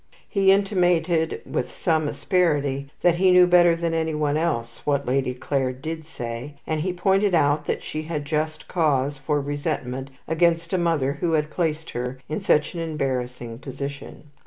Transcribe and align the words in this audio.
He 0.27 0.51
intimated 0.51 1.41
with 1.45 1.69
some 1.71 2.07
asperity 2.07 2.89
that 3.03 3.17
he 3.17 3.29
knew 3.29 3.45
better 3.45 3.75
than 3.75 3.93
anyone 3.93 4.35
else 4.35 4.83
what 4.83 5.05
Lady 5.05 5.35
Clare 5.35 5.71
did 5.73 6.07
say, 6.07 6.55
and 6.65 6.81
he 6.81 6.91
pointed 6.91 7.35
out 7.35 7.67
that 7.67 7.83
she 7.83 8.01
had 8.01 8.25
just 8.25 8.67
cause 8.67 9.19
for 9.19 9.39
resentment 9.39 10.09
against 10.27 10.73
a 10.73 10.79
mother 10.79 11.13
who 11.21 11.33
had 11.33 11.51
placed 11.51 11.91
her 11.91 12.19
in 12.27 12.41
such 12.41 12.73
an 12.73 12.79
embarrassing 12.79 13.59
position. 13.59 14.31